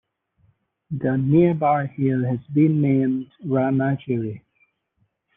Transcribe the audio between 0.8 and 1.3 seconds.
The